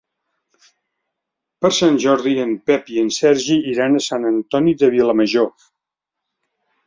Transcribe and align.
Per 1.65 1.69
Sant 1.79 1.99
Jordi 2.05 2.33
en 2.45 2.53
Pep 2.71 2.89
i 2.95 2.97
en 3.03 3.11
Sergi 3.19 3.57
iran 3.73 3.99
a 3.99 4.03
Sant 4.07 4.25
Antoni 4.31 4.75
de 4.79 4.89
Vilamajor. 4.95 5.51